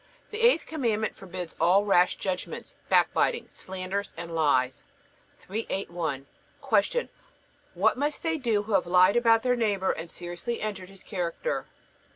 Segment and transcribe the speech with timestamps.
[0.31, 4.83] The eighth Commandment forbids all rash judgments, backbiting, slanders, and lies.
[5.41, 6.25] 381.
[6.67, 7.09] Q.
[7.75, 11.67] What must they do who have lied about their neighbor and seriously injured his character?